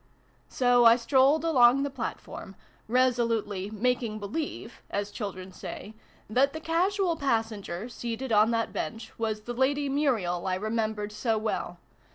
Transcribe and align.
"So 0.49 0.83
I 0.83 0.95
strolled 0.95 1.45
along 1.45 1.83
the 1.83 1.91
platform, 1.91 2.55
resolutely' 2.87 3.69
making 3.69 4.17
believe' 4.17 4.81
(as 4.99 5.11
children 5.11 5.51
say) 5.51 5.93
that 6.27 6.53
the 6.53 6.59
casual 6.59 7.15
passenger, 7.15 7.87
seated 7.87 8.31
on 8.31 8.49
that 8.49 8.73
bench, 8.73 9.11
was 9.19 9.41
the 9.41 9.53
Lady 9.53 9.89
Muriel 9.89 10.47
I 10.47 10.55
remembered 10.55 11.11
so 11.11 11.37
well. 11.37 11.77